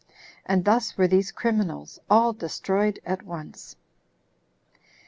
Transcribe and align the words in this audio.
And 0.47 0.65
thus 0.65 0.97
were 0.97 1.07
these 1.07 1.31
criminals 1.31 1.99
all 2.09 2.33
destroyed 2.33 2.97
at 3.05 3.21
once. 3.21 3.75